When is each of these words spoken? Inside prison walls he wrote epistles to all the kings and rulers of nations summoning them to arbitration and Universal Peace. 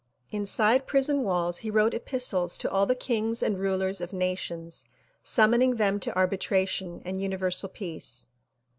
Inside 0.31 0.87
prison 0.87 1.21
walls 1.21 1.59
he 1.59 1.69
wrote 1.69 1.93
epistles 1.93 2.57
to 2.57 2.71
all 2.71 2.87
the 2.87 2.95
kings 2.95 3.43
and 3.43 3.59
rulers 3.59 4.01
of 4.01 4.11
nations 4.13 4.87
summoning 5.21 5.75
them 5.75 5.99
to 5.99 6.15
arbitration 6.17 7.03
and 7.05 7.21
Universal 7.21 7.69
Peace. 7.69 8.25